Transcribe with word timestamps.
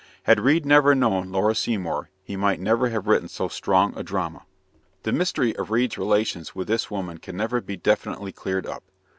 Had 0.23 0.39
Reade 0.39 0.65
never 0.65 0.95
known 0.95 1.31
Laura 1.31 1.53
Seymour, 1.53 2.09
he 2.23 2.35
might 2.35 2.59
never 2.59 2.89
have 2.89 3.05
written 3.05 3.27
so 3.27 3.47
strong 3.47 3.95
a 3.95 4.01
drama. 4.01 4.45
The 5.03 5.11
mystery 5.11 5.55
of 5.55 5.69
Reade's 5.69 5.95
relations 5.99 6.55
with 6.55 6.67
this 6.67 6.89
woman 6.89 7.19
can 7.19 7.37
never 7.37 7.61
be 7.61 7.77
definitely 7.77 8.31
cleared 8.31 8.65
up. 8.65 8.83